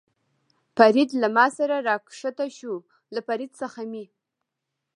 فرید 0.77 1.09
له 1.21 1.27
ما 1.35 1.45
سره 1.57 1.77
را 1.87 1.95
کښته 2.07 2.47
شو، 2.57 2.73
له 3.13 3.19
فرید 3.27 3.51
څخه 3.61 3.81
مې. 3.91 4.05